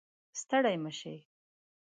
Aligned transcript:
ستړی 0.39 0.73
مشې 0.83 1.15